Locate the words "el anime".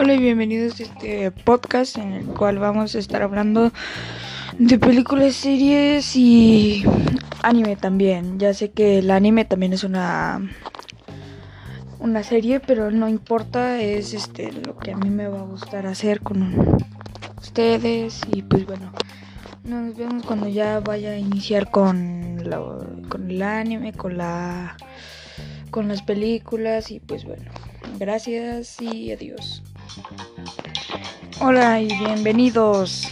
9.00-9.44, 23.32-23.92